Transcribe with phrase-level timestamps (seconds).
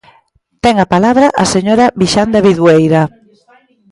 [0.63, 3.03] Ten a palabra a señora Vixande Abidueira.